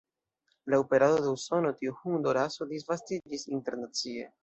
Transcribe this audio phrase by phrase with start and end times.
[0.73, 4.31] Laŭ perado de Usono tiu hundo-raso disvastiĝis internacie.